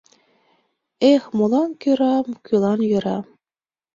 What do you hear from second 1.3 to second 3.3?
молан йӧра, кӧлан йӧра?